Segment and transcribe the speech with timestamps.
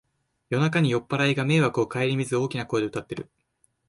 [0.49, 3.29] 夜中に酔っぱらいが迷惑をかえりみず大きな声で歌ってる